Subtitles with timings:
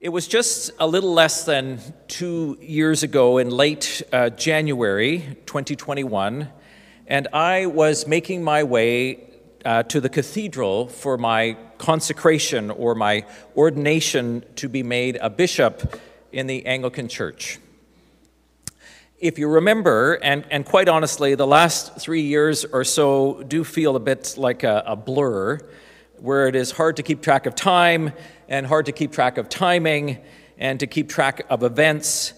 [0.00, 6.48] It was just a little less than two years ago in late uh, January 2021,
[7.08, 9.28] and I was making my way
[9.64, 13.26] uh, to the cathedral for my consecration or my
[13.56, 17.58] ordination to be made a bishop in the Anglican Church.
[19.18, 23.96] If you remember, and, and quite honestly, the last three years or so do feel
[23.96, 25.58] a bit like a, a blur,
[26.18, 28.12] where it is hard to keep track of time
[28.48, 30.18] and hard to keep track of timing
[30.56, 32.32] and to keep track of events.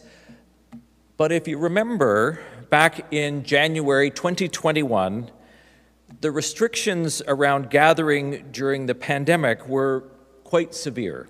[1.16, 5.30] But if you remember, back in January 2021,
[6.20, 10.04] the restrictions around gathering during the pandemic were
[10.44, 11.28] quite severe.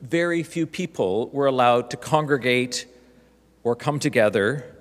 [0.00, 2.86] Very few people were allowed to congregate
[3.62, 4.76] or come together,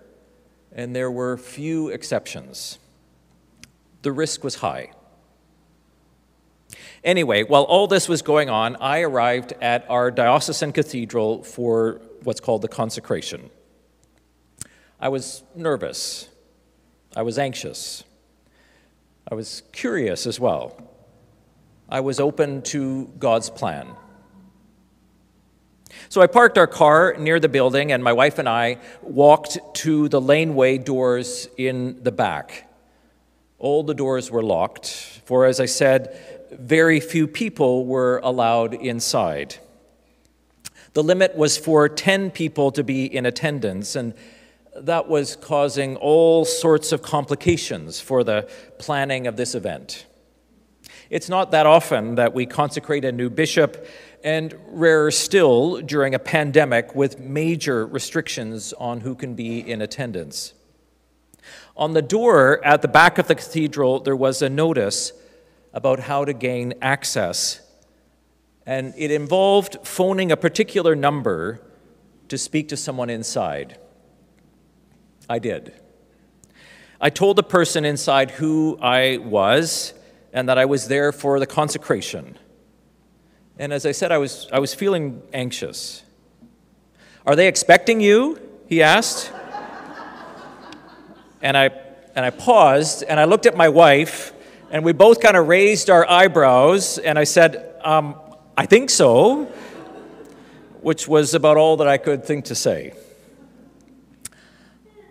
[0.72, 2.78] and there were few exceptions.
[4.02, 4.92] The risk was high.
[7.04, 12.40] Anyway, while all this was going on, I arrived at our diocesan cathedral for what's
[12.40, 13.50] called the consecration.
[15.02, 16.30] I was nervous.
[17.16, 18.06] I was anxious.
[19.30, 20.78] I was curious as well.
[21.90, 23.90] I was open to God's plan.
[26.08, 30.08] So I parked our car near the building, and my wife and I walked to
[30.08, 32.73] the laneway doors in the back.
[33.64, 34.88] All the doors were locked,
[35.24, 36.20] for as I said,
[36.52, 39.56] very few people were allowed inside.
[40.92, 44.16] The limit was for 10 people to be in attendance, and
[44.76, 50.08] that was causing all sorts of complications for the planning of this event.
[51.10, 53.88] It's not that often that we consecrate a new bishop,
[54.26, 60.54] and rarer still during a pandemic with major restrictions on who can be in attendance.
[61.76, 65.14] On the door at the back of the cathedral, there was a notice
[65.74, 67.62] about how to gain access.
[68.66, 71.60] And it involved phoning a particular number
[72.30, 73.78] to speak to someone inside.
[75.30, 75.74] I did.
[77.02, 79.94] I told the person inside who I was
[80.32, 82.38] and that I was there for the consecration.
[83.58, 86.04] And as I said, I was, I was feeling anxious.
[87.26, 88.40] Are they expecting you?
[88.68, 89.32] He asked.
[91.44, 91.70] And, I,
[92.16, 94.34] and I paused and I looked at my wife
[94.74, 98.16] and we both kind of raised our eyebrows, and I said, um,
[98.58, 99.44] I think so,
[100.82, 102.94] which was about all that I could think to say.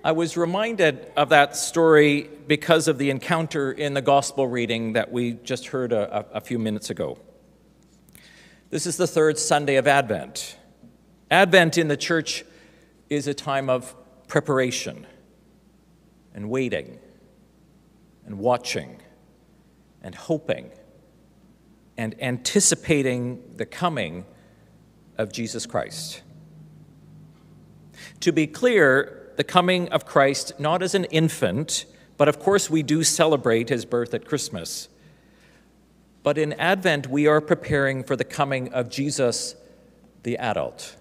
[0.02, 5.12] I was reminded of that story because of the encounter in the gospel reading that
[5.12, 7.18] we just heard a, a, few minutes ago.
[8.70, 10.56] This is the third Sunday of Advent.
[11.30, 12.44] Advent in the church
[13.08, 13.94] is a time of
[14.26, 15.06] preparation
[16.34, 16.98] and waiting
[18.26, 19.00] and watching
[20.02, 20.70] and hoping
[21.96, 24.24] and anticipating the coming
[25.18, 26.22] of Jesus Christ.
[28.20, 31.84] To be clear, the coming of Christ not as an infant,
[32.16, 34.88] but of course we do celebrate his birth at Christmas.
[36.22, 39.56] But in Advent, we are preparing for the coming of Jesus,
[40.22, 40.96] the adult,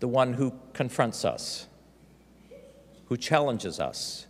[0.00, 1.66] the one who confronts us,
[3.06, 4.26] who challenges us,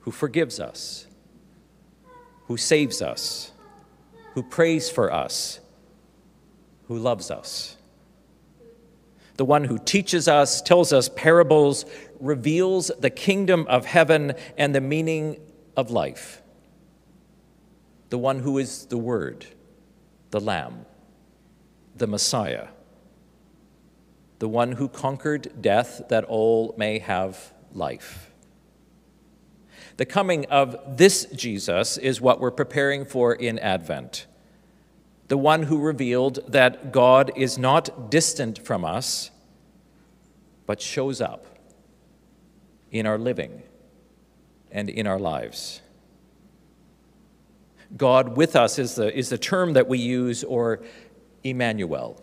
[0.00, 1.06] who forgives us
[2.46, 3.52] who saves us,
[4.34, 5.60] who prays for us,
[6.86, 7.76] who loves us.
[9.36, 11.84] The one who teaches us, tells us parables,
[12.20, 15.38] reveals the kingdom of heaven and the meaning
[15.76, 16.40] of life.
[18.08, 19.46] The one who is the Word,
[20.30, 20.86] the Lamb,
[21.96, 22.68] the Messiah.
[24.38, 28.30] The one who conquered death that all may have life.
[29.96, 34.26] The coming of this Jesus is what we're preparing for in Advent.
[35.28, 39.30] The one who revealed that God is not distant from us,
[40.66, 41.46] but shows up
[42.90, 43.62] in our living
[44.70, 45.80] and in our lives.
[47.96, 50.82] God with us is the, is the term that we use, or
[51.42, 52.22] Emmanuel.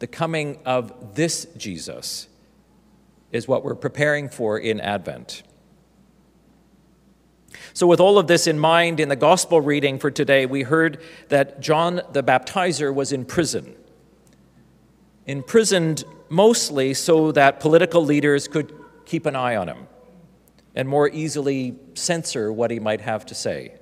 [0.00, 2.26] The coming of this Jesus
[3.32, 5.42] is what we're preparing for in Advent.
[7.74, 11.00] So, with all of this in mind, in the gospel reading for today, we heard
[11.28, 13.76] that John the Baptizer was in prison.
[15.26, 18.74] Imprisoned mostly so that political leaders could
[19.04, 19.86] keep an eye on him
[20.74, 23.74] and more easily censor what he might have to say.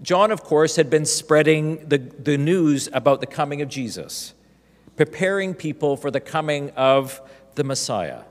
[0.00, 4.32] John, of course, had been spreading the, the news about the coming of Jesus,
[4.96, 7.20] preparing people for the coming of
[7.54, 8.22] the Messiah.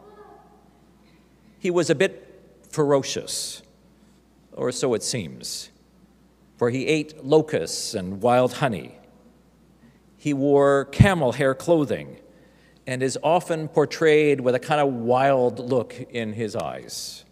[1.60, 2.28] He was a bit
[2.70, 3.62] ferocious
[4.54, 5.70] or so it seems,
[6.58, 8.98] for he ate locusts and wild honey.
[10.18, 12.18] He wore camel hair clothing
[12.86, 17.26] and is often portrayed with a kind of wild look in his eyes.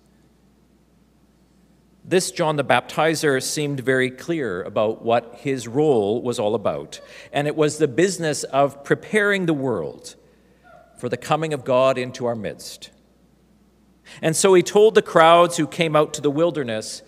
[2.09, 7.00] This John the Baptizer seemed very clear about what his role was all about,
[7.31, 10.15] and it was the business of preparing the world
[10.97, 12.89] for the coming of God into our midst.
[14.23, 17.03] And so he told the crowds who came out to the wilderness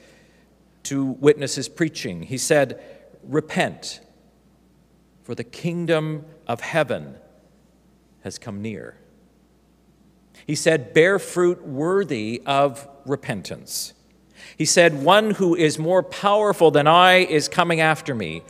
[0.83, 2.79] to witness his preaching, he said,
[3.23, 4.01] Repent,
[5.23, 7.15] for the kingdom of heaven
[8.23, 8.97] has come near.
[10.45, 13.95] He said, Bear fruit worthy of repentance.
[14.61, 18.43] He said, One who is more powerful than I is coming after me.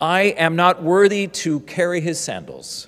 [0.00, 2.86] I am not worthy to carry his sandals.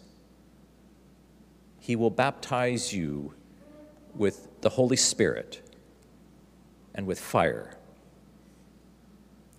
[1.81, 3.35] He will baptize you
[4.15, 5.61] with the Holy Spirit
[6.95, 7.77] and with fire.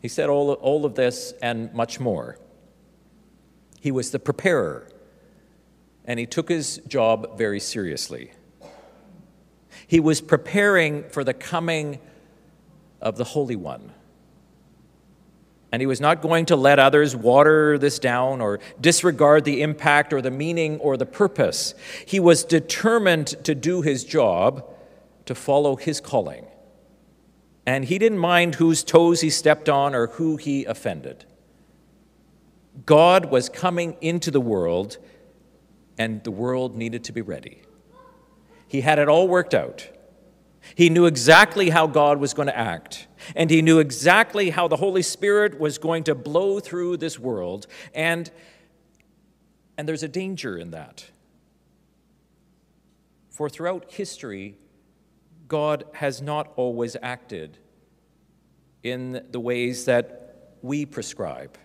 [0.01, 2.39] He said all, all of this and much more.
[3.81, 4.87] He was the preparer,
[6.05, 8.31] and he took his job very seriously.
[9.85, 11.99] He was preparing for the coming
[13.01, 13.93] of the Holy One.
[15.71, 20.13] And he was not going to let others water this down or disregard the impact
[20.13, 21.75] or the meaning or the purpose.
[22.05, 24.65] He was determined to do his job,
[25.25, 26.47] to follow his calling.
[27.67, 31.25] And he didn't mind whose toes he stepped on or who he offended.
[32.87, 34.97] God was coming into the world,
[35.99, 37.61] and the world needed to be ready.
[38.67, 39.87] He had it all worked out.
[40.75, 44.77] He knew exactly how God was going to act, and he knew exactly how the
[44.77, 48.29] Holy Spirit was going to blow through this world, and,
[49.77, 51.09] and there's a danger in that.
[53.29, 54.57] For throughout history,
[55.47, 57.57] God has not always acted
[58.83, 61.57] in the ways that we prescribe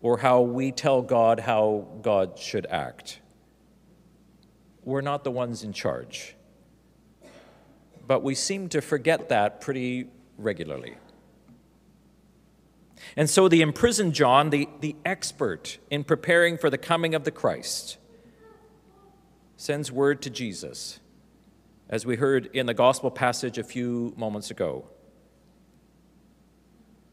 [0.00, 3.20] or how we tell God how God should act.
[4.82, 6.36] We're not the ones in charge
[8.06, 10.08] but we seem to forget that pretty
[10.38, 10.96] regularly.
[13.16, 17.30] And so the imprisoned John, the, the expert in preparing for the coming of the
[17.30, 17.98] Christ,
[19.56, 21.00] sends word to Jesus,
[21.88, 24.86] as we heard in the gospel passage a few moments ago.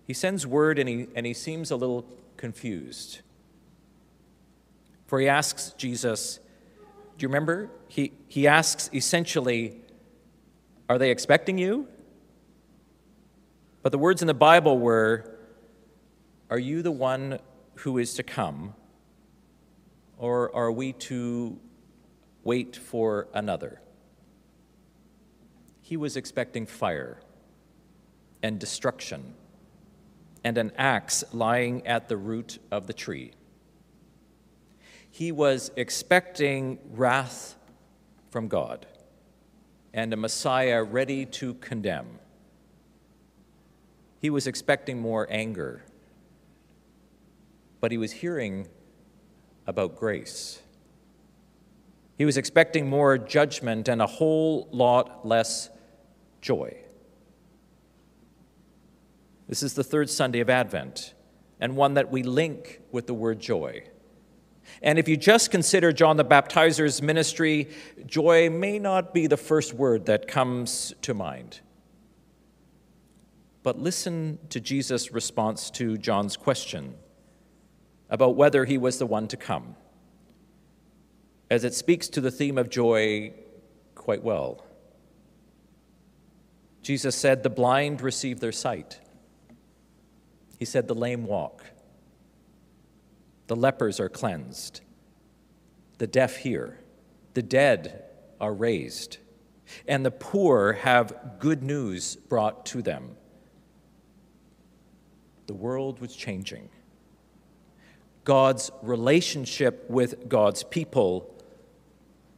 [0.08, 2.06] He sends word and he, and he seems a little
[2.38, 3.22] confused.
[5.08, 6.40] For he asks Jesus,
[7.18, 7.70] do you remember?
[7.88, 9.81] He, he asks essentially,
[10.92, 11.88] are they expecting you?
[13.82, 15.38] But the words in the Bible were,
[16.50, 17.40] Are you the one
[17.76, 18.74] who is to come?
[20.18, 21.58] Or are we to
[22.44, 23.80] wait for another?
[25.80, 27.22] He was expecting fire
[28.44, 29.34] and destruction
[30.44, 33.32] and an axe lying at the root of the tree.
[35.10, 37.56] He was expecting wrath
[38.30, 38.88] from God
[39.94, 42.20] and a Messiah ready to condemn.
[44.20, 45.84] He was expecting more anger,
[47.80, 48.68] but he was hearing
[49.68, 50.62] about grace.
[52.18, 55.70] He was expecting more judgment and a whole lot less
[56.40, 56.78] joy.
[59.48, 61.14] This is the third Sunday of Advent,
[61.60, 63.84] and one that we link with the word joy.
[64.82, 67.70] And if you just consider John the Baptizer's ministry,
[68.06, 71.62] joy may not be the first word that comes to mind.
[73.64, 76.96] But listen to Jesus' response to John's question
[78.10, 79.76] about whether he was the one to come,
[81.50, 83.34] as it speaks to the theme of joy
[83.96, 84.66] quite well.
[86.82, 89.00] Jesus said, The blind receive their sight.
[90.58, 91.64] He said, The lame walk.
[93.48, 94.82] The lepers are cleansed.
[95.98, 96.80] The deaf hear.
[97.34, 98.06] The dead
[98.40, 99.18] are raised.
[99.88, 103.16] And the poor have good news brought to them.
[105.48, 106.70] The world was changing.
[108.24, 111.36] God's relationship with God's people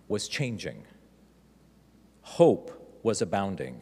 [0.08, 0.86] was changing.
[2.22, 3.82] Hope was abounding.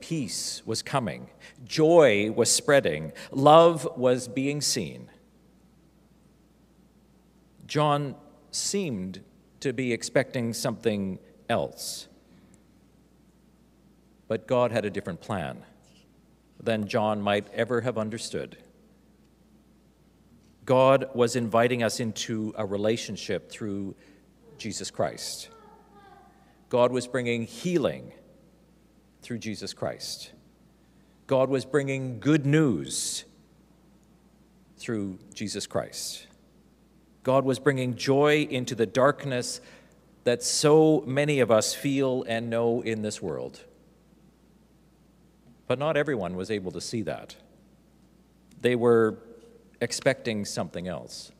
[0.00, 1.30] Peace was coming.
[1.64, 3.12] Joy was spreading.
[3.32, 5.10] Love was being seen.
[7.66, 8.14] John
[8.50, 9.22] seemed
[9.60, 11.18] to be expecting something
[11.48, 12.06] else.
[14.28, 15.64] But God had a different plan
[16.62, 18.56] than John might ever have understood.
[20.64, 23.94] God was inviting us into a relationship through
[24.56, 25.48] Jesus Christ.
[26.70, 28.12] God was bringing healing
[29.20, 30.32] through Jesus Christ.
[31.26, 33.24] God was bringing good news
[34.78, 36.26] through Jesus Christ.
[37.24, 39.60] God was bringing joy into the darkness
[40.24, 43.64] that so many of us feel and know in this world.
[45.66, 47.34] But not everyone was able to see that.
[48.60, 49.18] They were
[49.80, 51.32] expecting something else.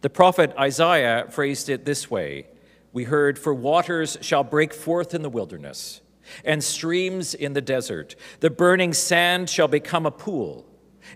[0.00, 2.46] The prophet Isaiah phrased it this way
[2.92, 6.00] We heard, For waters shall break forth in the wilderness,
[6.44, 8.14] and streams in the desert.
[8.40, 10.66] The burning sand shall become a pool,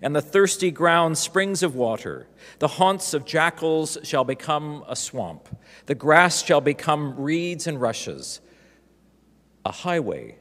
[0.03, 2.29] and the thirsty ground springs of water.
[2.59, 5.49] The haunts of jackals shall become a swamp.
[5.87, 8.41] The grass shall become reeds and rushes.
[9.65, 10.39] A highway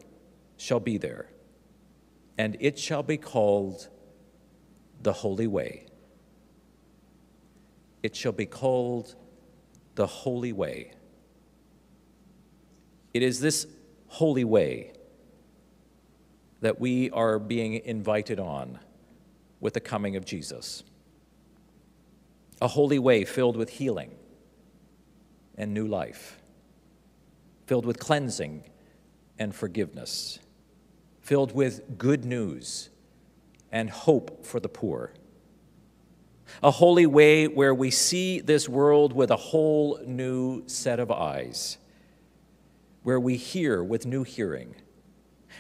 [0.58, 1.30] shall be there,
[2.38, 3.88] and it shall be called
[5.02, 5.86] the Holy Way.
[8.02, 9.16] It shall be called
[9.96, 10.94] the Holy Way.
[13.14, 13.68] It is this
[14.08, 14.94] holy way
[16.62, 18.80] that we are being invited on
[19.60, 20.84] with the coming of Jesus.
[22.62, 24.16] A holy way filled with healing
[25.56, 26.42] and new life,
[27.66, 28.64] filled with cleansing
[29.38, 30.40] and forgiveness,
[31.22, 32.90] filled with good news
[33.72, 35.14] and hope for the poor.
[36.64, 41.78] A holy way where we see this world with a whole new set of eyes,
[43.04, 44.76] where we hear with new hearing,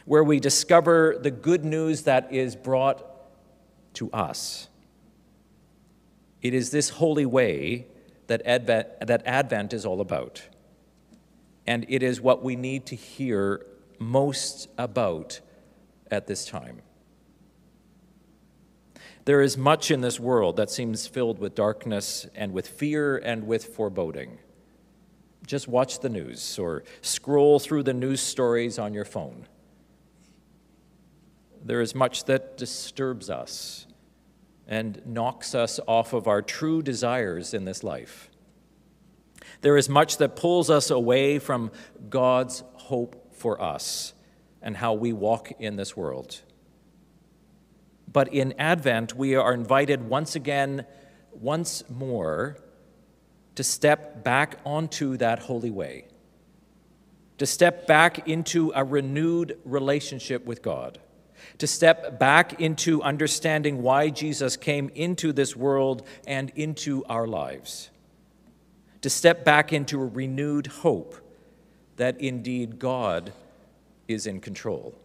[0.05, 3.05] where we discover the good news that is brought
[3.95, 4.67] to us.
[6.41, 7.87] It is this holy way
[8.27, 10.41] that Advent, that Advent is all about.
[11.67, 13.65] And it is what we need to hear
[13.99, 15.39] most about
[16.09, 16.81] at this time.
[19.25, 23.45] There is much in this world that seems filled with darkness and with fear and
[23.45, 24.39] with foreboding.
[25.45, 29.45] Just watch the news or scroll through the news stories on your phone.
[31.63, 33.85] There is much that disturbs us
[34.67, 38.29] and knocks us off of our true desires in this life.
[39.61, 41.71] There is much that pulls us away from
[42.09, 44.13] God's hope for us
[44.61, 46.41] and how we walk in this world.
[48.11, 50.85] But in Advent, we are invited once again,
[51.31, 52.57] once more,
[53.55, 56.05] to step back onto that holy way,
[57.37, 60.99] to step back into a renewed relationship with God,
[61.57, 67.89] to step back into understanding why Jesus came into this world and into our lives,
[69.01, 71.15] to step back into a renewed hope
[71.97, 73.33] that indeed God
[74.07, 74.95] is in control.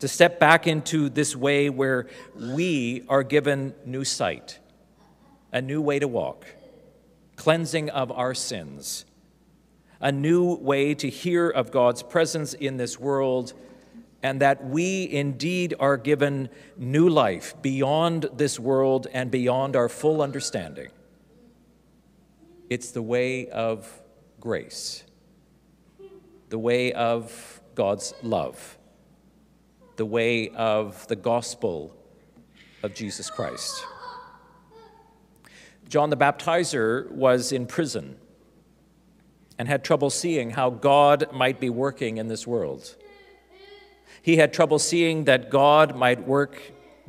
[0.00, 4.58] To step back into this way where we are given new sight,
[5.52, 6.46] a new way to walk,
[7.36, 9.06] cleansing of our sins,
[10.00, 13.54] a new way to hear of God's presence in this world,
[14.26, 20.20] and that we indeed are given new life beyond this world and beyond our full
[20.20, 20.88] understanding.
[22.68, 24.02] It's the way of
[24.40, 25.04] grace,
[26.48, 28.78] the way of God's love
[29.96, 31.96] the way of the gospel
[32.82, 33.82] of Jesus Christ.
[35.88, 38.18] John the Baptizer was in prison
[39.58, 42.94] and had trouble seeing how God might be working in this world.
[44.26, 46.60] He had trouble seeing that God might work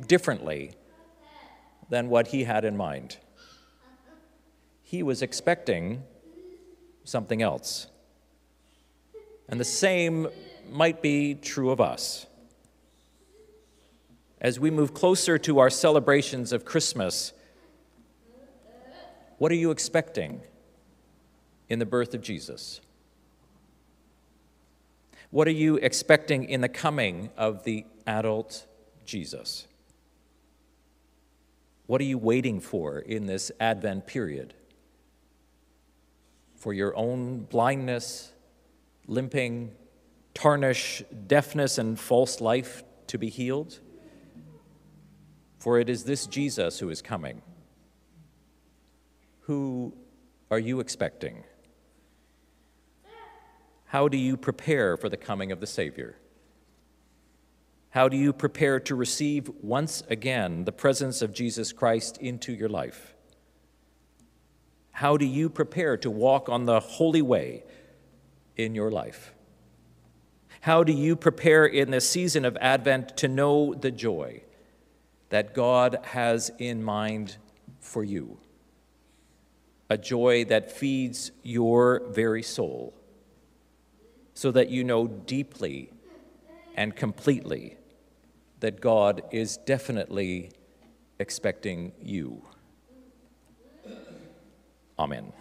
[0.06, 0.70] differently
[1.88, 3.16] than what he had in mind.
[4.84, 6.04] He was expecting
[7.02, 7.88] something else.
[9.48, 10.28] And the same
[10.70, 12.26] might be true of us
[14.40, 17.32] as we move closer to our celebrations of Christmas,
[19.38, 20.42] what are you expecting
[21.68, 22.80] in the birth of Jesus?
[25.30, 28.66] What are you expecting in the coming of the adult
[29.04, 29.66] Jesus?
[31.86, 34.54] What are you waiting for in this Advent period?
[36.56, 38.32] For your own blindness,
[39.06, 39.72] limping,
[40.34, 43.80] tarnish, deafness, and false life to be healed?
[45.58, 47.42] For it is this Jesus who is coming.
[49.40, 49.94] Who
[50.50, 51.44] are you expecting?
[53.88, 56.16] How do you prepare for the coming of the Savior?
[57.90, 62.68] How do you prepare to receive once again the presence of Jesus Christ into your
[62.68, 63.14] life?
[64.92, 67.64] How do you prepare to walk on the holy way
[68.56, 69.34] in your life?
[70.60, 74.42] How do you prepare in this season of Advent to know the joy?
[75.30, 77.36] that God has in mind
[77.80, 78.38] for you.
[79.90, 82.94] A joy that feeds your very soul,
[84.38, 85.90] so that you know deeply
[86.76, 87.76] and completely
[88.60, 90.52] that God is definitely
[91.18, 92.46] expecting you.
[94.96, 95.32] Amen.